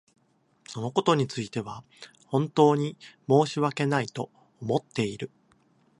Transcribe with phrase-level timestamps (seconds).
[0.67, 1.83] そのことについては
[2.25, 2.97] 本当に
[3.29, 5.29] 申し訳ないと思っている。